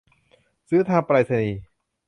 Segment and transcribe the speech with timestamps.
[0.69, 1.61] ซื้อทางไปรษณีย์